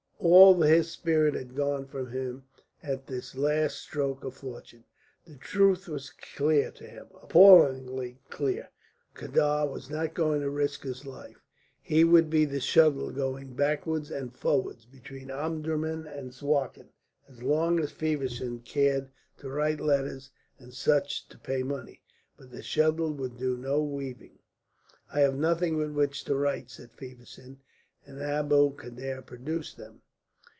[0.23, 2.43] All his spirit had gone from him
[2.83, 4.83] at this last stroke of fortune.
[5.25, 8.69] The truth was clear to him, appallingly clear.
[9.19, 11.41] Abdul Kader was not going to risk his life;
[11.81, 16.89] he would be the shuttle going backwards and forwards between Omdurman and Suakin
[17.27, 19.09] as long as Feversham cared
[19.39, 20.29] to write letters
[20.59, 22.03] and Sutch to pay money.
[22.37, 24.37] But the shuttle would do no weaving.
[25.11, 27.59] "I have nothing with which to write," said Feversham,
[28.05, 30.03] and Abdul Kader produced them.